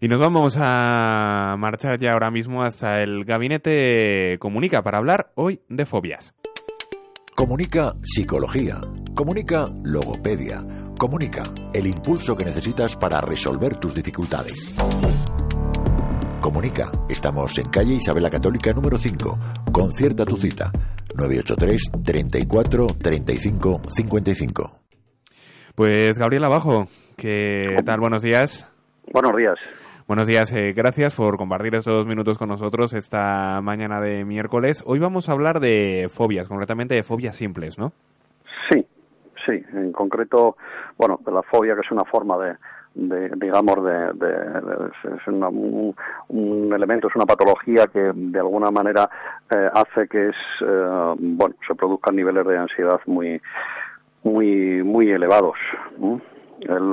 [0.00, 5.60] Y nos vamos a marchar ya ahora mismo hasta el gabinete Comunica para hablar hoy
[5.68, 6.34] de fobias.
[7.34, 8.80] Comunica psicología.
[9.14, 10.64] Comunica logopedia.
[10.98, 14.74] Comunica el impulso que necesitas para resolver tus dificultades.
[16.40, 19.38] Comunica, estamos en calle Isabela Católica número 5.
[19.72, 20.70] Concierta tu cita.
[21.14, 24.78] 983 34 35 55.
[25.74, 28.00] Pues Gabriel Abajo, ¿qué tal?
[28.00, 28.66] Buenos días.
[29.12, 29.85] Buenos días.
[30.06, 34.84] Buenos días, eh, gracias por compartir estos minutos con nosotros esta mañana de miércoles.
[34.86, 37.90] Hoy vamos a hablar de fobias, concretamente de fobias simples, ¿no?
[38.70, 38.86] Sí,
[39.44, 40.56] sí, en concreto,
[40.96, 44.86] bueno, la fobia que es una forma de, digamos, de,
[45.16, 49.10] es un, elemento, es una patología que de alguna manera
[49.50, 53.42] eh, hace que es, eh, bueno, se produzcan niveles de ansiedad muy,
[54.22, 55.58] muy, muy elevados.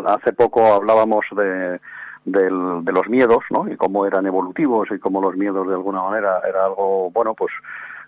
[0.07, 1.79] hace poco hablábamos de
[2.25, 3.71] del, de los miedos, ¿no?
[3.71, 7.51] Y cómo eran evolutivos y cómo los miedos de alguna manera era algo, bueno, pues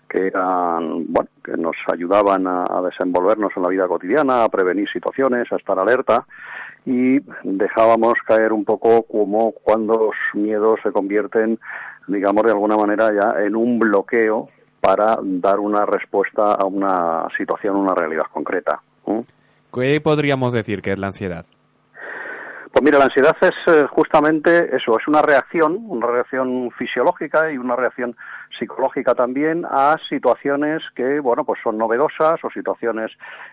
[0.08, 5.50] que eran, bueno, que nos ayudaban a, desenvolvernos en la vida cotidiana, a prevenir situaciones,
[5.50, 6.24] a estar alerta
[6.84, 11.58] y dejábamos caer un poco como cuando los miedos se convierten,
[12.06, 14.48] digamos, de alguna manera ya en un bloqueo
[14.80, 18.80] para dar una respuesta a una situación, una realidad concreta.
[19.74, 21.44] ¿Qué podríamos decir que es la ansiedad?
[22.76, 27.56] Pues mira, la ansiedad es eh, justamente eso, es una reacción, una reacción fisiológica y
[27.56, 28.14] una reacción
[28.58, 33.10] psicológica también a situaciones que, bueno, pues son novedosas o situaciones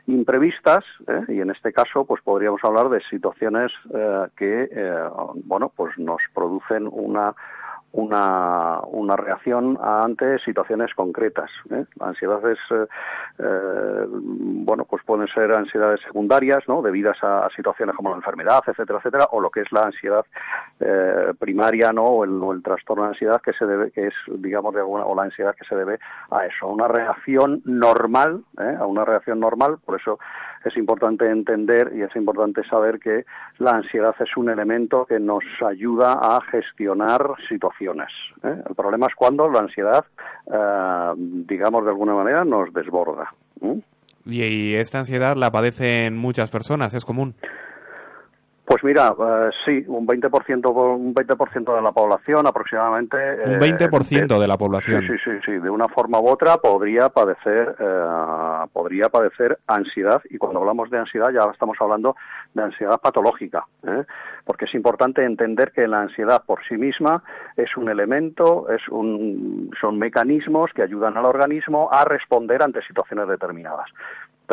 [0.08, 1.22] imprevistas, ¿eh?
[1.30, 4.68] y en este caso, pues podríamos hablar de situaciones eh, que,
[5.46, 7.34] bueno, pues nos producen una
[7.94, 11.50] una, una reacción ante situaciones concretas.
[11.70, 11.86] ¿eh?
[12.00, 12.88] La ansiedad es, eh,
[13.38, 16.82] eh, bueno, pues pueden ser ansiedades secundarias, ¿no?
[16.82, 20.26] Debidas a, situaciones como la enfermedad, etcétera, etcétera, o lo que es la ansiedad
[21.40, 22.04] primaria, ¿no?
[22.04, 25.24] O el, trastorno de ansiedad que se debe, que es, digamos, de alguna, o la
[25.24, 26.00] ansiedad que se debe
[26.32, 30.20] a eso, a una reacción normal, a una reacción normal, por eso
[30.66, 33.26] es importante entender y es importante saber que
[33.60, 38.10] la ansiedad es un elemento que nos ayuda a gestionar situaciones.
[38.44, 38.56] ¿eh?
[38.68, 40.06] El problema es cuando la ansiedad,
[40.48, 43.34] eh, digamos de alguna manera, nos desborda.
[44.26, 47.36] Y esta ansiedad la padecen muchas personas, es común.
[48.66, 51.36] Pues mira, eh, sí, un 20%, un 20
[51.74, 53.18] de la población aproximadamente.
[53.46, 55.02] Un 20% de, la población.
[55.02, 60.22] Sí, sí, sí, sí, de una forma u otra podría padecer, eh, podría padecer ansiedad
[60.30, 62.16] y cuando hablamos de ansiedad ya estamos hablando
[62.54, 64.06] de ansiedad patológica, ¿eh?
[64.46, 67.22] porque es importante entender que la ansiedad por sí misma
[67.58, 73.28] es un elemento, es un, son mecanismos que ayudan al organismo a responder ante situaciones
[73.28, 73.90] determinadas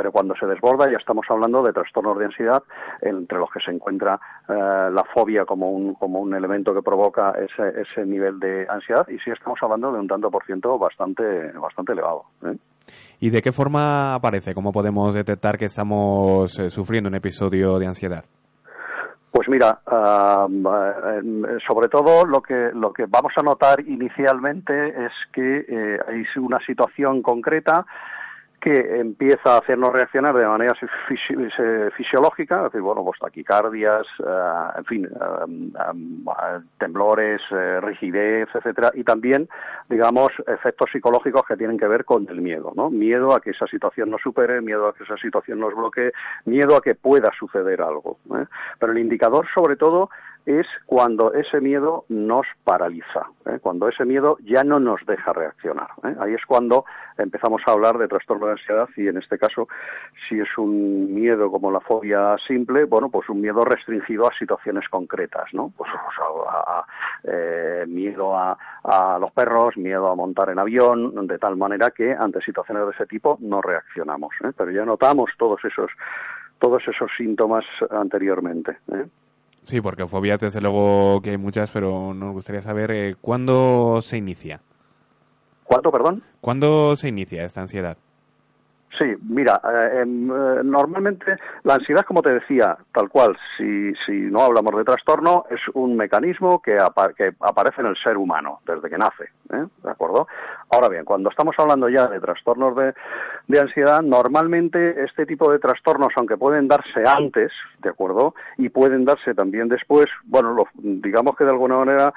[0.00, 2.62] pero cuando se desborda ya estamos hablando de trastornos de ansiedad
[3.02, 4.18] entre los que se encuentra
[4.48, 4.54] eh,
[4.90, 9.18] la fobia como un, como un elemento que provoca ese, ese nivel de ansiedad y
[9.18, 12.24] sí estamos hablando de un tanto por ciento bastante, bastante elevado.
[12.46, 12.56] ¿eh?
[13.20, 14.54] ¿Y de qué forma aparece?
[14.54, 18.24] ¿Cómo podemos detectar que estamos eh, sufriendo un episodio de ansiedad?
[19.30, 19.80] Pues mira,
[21.68, 27.22] sobre todo lo que lo que vamos a notar inicialmente es que hay una situación
[27.22, 27.86] concreta
[28.60, 30.74] que empieza a hacernos reaccionar de manera
[31.96, 37.40] fisiológica, es decir, bueno, pues taquicardias, eh, en fin, eh, eh, temblores,
[37.80, 39.48] rigidez, etcétera, y también,
[39.88, 42.90] digamos, efectos psicológicos que tienen que ver con el miedo, ¿no?
[42.90, 46.12] Miedo a que esa situación nos supere, miedo a que esa situación nos bloquee,
[46.44, 48.18] miedo a que pueda suceder algo.
[48.78, 50.10] Pero el indicador, sobre todo,
[50.58, 53.58] es cuando ese miedo nos paraliza, ¿eh?
[53.60, 55.88] cuando ese miedo ya no nos deja reaccionar.
[56.04, 56.14] ¿eh?
[56.18, 56.84] Ahí es cuando
[57.18, 59.68] empezamos a hablar de trastorno de ansiedad y en este caso,
[60.28, 64.88] si es un miedo como la fobia simple, bueno, pues un miedo restringido a situaciones
[64.88, 65.72] concretas, ¿no?
[65.76, 66.84] Pues a,
[67.24, 72.12] eh, miedo a, a los perros, miedo a montar en avión, de tal manera que
[72.12, 74.34] ante situaciones de ese tipo no reaccionamos.
[74.56, 75.90] Pero ya notamos todos esos
[76.58, 78.76] todos esos síntomas anteriormente.
[79.70, 84.16] Sí, porque fobias desde luego que hay muchas, pero nos gustaría saber eh, cuándo se
[84.16, 84.60] inicia.
[85.62, 86.24] ¿Cuándo, perdón?
[86.40, 87.96] ¿Cuándo se inicia esta ansiedad?
[88.98, 94.12] Sí, mira, eh, em, eh, normalmente la ansiedad, como te decía, tal cual, si, si
[94.12, 96.76] no hablamos de trastorno, es un mecanismo que,
[97.16, 99.64] que aparece en el ser humano desde que nace, ¿eh?
[99.84, 100.26] ¿de acuerdo?
[100.70, 102.94] Ahora bien, cuando estamos hablando ya de trastornos de,
[103.46, 108.34] de ansiedad, normalmente este tipo de trastornos, aunque pueden darse antes, ¿de acuerdo?
[108.58, 112.12] Y pueden darse también después, bueno, digamos que de alguna manera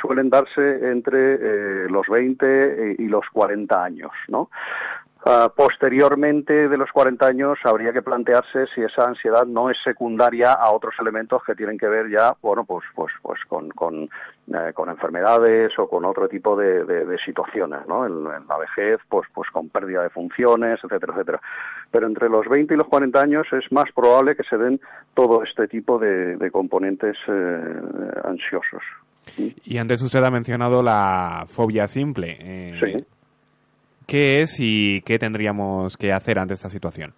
[0.00, 4.48] suelen darse entre los 20 y los 40 años, ¿no?
[5.24, 10.52] Ah, posteriormente de los 40 años habría que plantearse si esa ansiedad no es secundaria
[10.52, 14.72] a otros elementos que tienen que ver ya, bueno, pues, pues, pues con, con, eh,
[14.86, 18.06] enfermedades o con otro tipo de, situaciones, ¿no?
[18.06, 21.40] En, la vejez, pues, pues con pérdida de funciones, etcétera, etcétera.
[21.90, 24.80] Pero entre los 20 y los 40 años es más probable que se den
[25.14, 27.80] todo este tipo de, componentes eh,
[28.24, 28.82] ansiosos.
[29.64, 32.38] Y antes usted ha mencionado la fobia simple.
[32.40, 33.06] Eh, sí
[34.08, 37.12] ¿Qué es y qué tendríamos que hacer ante esta situación?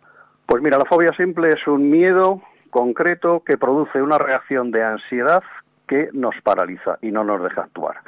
[0.44, 5.40] Pues mira, la fobia simple es un miedo concreto que produce una reacción de ansiedad
[5.86, 7.98] que nos paraliza y no nos deja actuar.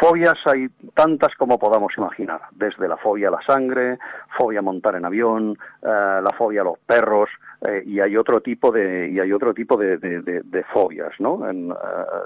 [0.00, 3.98] Fobias hay tantas como podamos imaginar, desde la fobia a la sangre,
[4.38, 7.28] fobia a montar en avión, eh, la fobia a los perros,
[7.68, 11.48] eh, y hay otro tipo de y hay otro tipo de, fobias, ¿no?
[11.48, 11.74] Eh,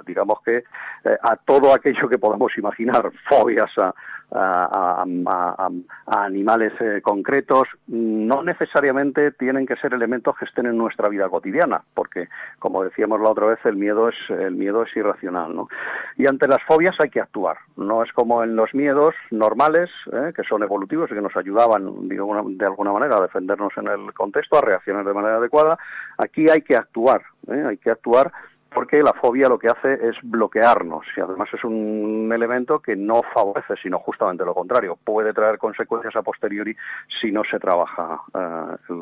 [0.06, 0.62] digamos que
[1.22, 3.92] a todo aquello que podamos imaginar, fobias a,
[4.32, 5.04] a,
[6.06, 11.82] animales eh, concretos, no necesariamente tienen que ser elementos que estén en nuestra vida cotidiana,
[11.94, 12.28] porque,
[12.58, 15.54] como decíamos la otra vez, el miedo es, el miedo es irracional.
[15.54, 15.68] ¿no?
[16.16, 17.58] Y ante las fobias hay que actuar.
[17.76, 22.08] No es como en los miedos normales, eh, que son evolutivos y que nos ayudaban
[22.08, 25.78] de alguna manera a defendernos en el contexto, a reaccionar de manera adecuada.
[26.18, 27.64] Aquí hay que actuar, ¿eh?
[27.68, 28.32] hay que actuar
[28.76, 33.22] porque la fobia lo que hace es bloquearnos y además es un elemento que no
[33.32, 36.76] favorece, sino justamente lo contrario, puede traer consecuencias a posteriori
[37.18, 38.92] si no se trabaja eh,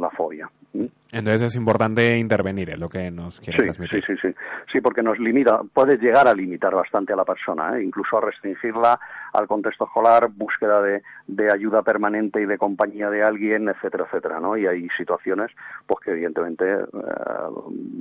[0.00, 0.48] la, fobia.
[0.72, 0.86] ¿Mm?
[1.12, 4.02] Entonces es importante intervenir, es lo que nos quiere transmitir.
[4.06, 4.34] Sí, sí, sí,
[4.72, 7.82] sí, porque nos limita, puede llegar a limitar bastante a la persona, ¿eh?
[7.82, 8.98] incluso a restringirla
[9.34, 14.40] al contexto escolar, búsqueda de, de, ayuda permanente y de compañía de alguien, etcétera, etcétera,
[14.40, 14.56] ¿no?
[14.56, 15.50] Y hay situaciones,
[15.86, 16.78] pues que evidentemente eh,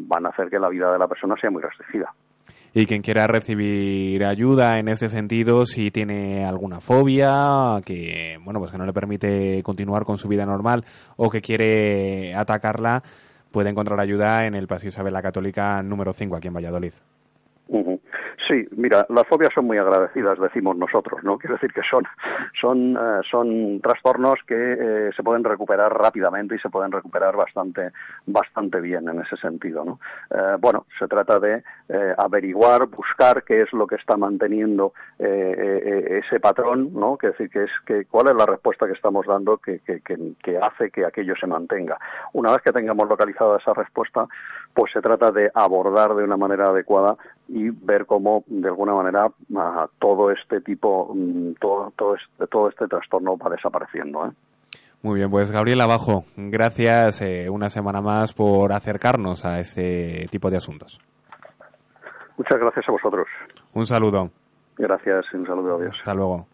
[0.07, 2.13] van a hacer que la vida de la persona persona sea muy restringida.
[2.73, 8.71] Y quien quiera recibir ayuda en ese sentido, si tiene alguna fobia que, bueno, pues
[8.71, 10.85] que no le permite continuar con su vida normal
[11.15, 13.01] o que quiere atacarla,
[13.51, 16.93] puede encontrar ayuda en el Paseo Isabel la Católica número 5 aquí en Valladolid.
[18.47, 21.37] Sí, mira, las fobias son muy agradecidas, decimos nosotros, ¿no?
[21.37, 22.03] Quiero decir que son,
[22.59, 27.91] son, eh, son trastornos que eh, se pueden recuperar rápidamente y se pueden recuperar bastante,
[28.25, 29.99] bastante bien en ese sentido, ¿no?
[30.31, 31.63] Eh, bueno, se trata de
[32.17, 37.17] averiguar, buscar qué es lo que está manteniendo ese patrón, ¿no?
[37.17, 40.57] Que decir, que es que cuál es la respuesta que estamos dando que, que, que
[40.57, 41.97] hace que aquello se mantenga.
[42.33, 44.27] Una vez que tengamos localizada esa respuesta,
[44.73, 47.15] pues se trata de abordar de una manera adecuada
[47.47, 49.29] y ver cómo de alguna manera
[49.99, 54.31] todo este tipo mm, todo todo este, todo este trastorno va desapareciendo ¿eh?
[55.03, 60.49] Muy bien, pues Gabriel Abajo, gracias eh, una semana más por acercarnos a este tipo
[60.49, 60.99] de asuntos.
[62.35, 63.27] Muchas gracias a vosotros.
[63.73, 64.31] Un saludo.
[64.77, 65.75] Gracias y un saludo.
[65.77, 65.97] Adiós.
[65.99, 66.47] Hasta luego.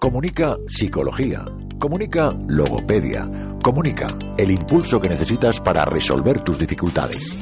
[0.00, 1.44] Comunica psicología.
[1.78, 3.28] Comunica logopedia.
[3.62, 7.38] Comunica el impulso que necesitas para resolver tus dificultades.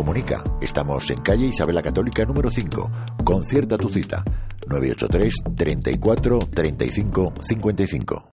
[0.00, 2.90] Comunica, estamos en calle Isabela Católica número 5.
[3.22, 4.24] Concierta tu cita.
[4.66, 8.24] 983 34 35 55.